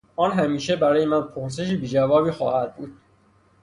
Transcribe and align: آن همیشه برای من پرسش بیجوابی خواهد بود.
آن 0.15 0.31
همیشه 0.31 0.75
برای 0.75 1.05
من 1.05 1.21
پرسش 1.27 1.71
بیجوابی 1.71 2.31
خواهد 2.31 2.75
بود. 2.75 2.97